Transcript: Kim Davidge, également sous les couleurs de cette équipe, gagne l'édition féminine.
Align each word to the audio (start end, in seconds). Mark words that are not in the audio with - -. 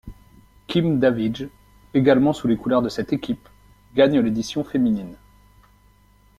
Kim 0.65 0.97
Davidge, 0.97 1.45
également 1.93 2.33
sous 2.33 2.47
les 2.47 2.57
couleurs 2.57 2.81
de 2.81 2.89
cette 2.89 3.13
équipe, 3.13 3.47
gagne 3.93 4.17
l'édition 4.19 4.63
féminine. 4.63 5.15